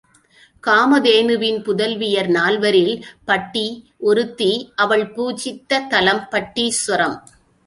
காமதேனுவின் 0.63 1.59
புதல்வியர் 1.65 2.29
நால்வரில் 2.29 3.03
பட்டி 3.25 3.65
ஒருத்தி, 3.99 4.51
அவள் 4.75 5.05
பூஜித்த 5.11 5.79
தலம் 5.79 6.27
பட்டீச்சுரம். 6.31 7.17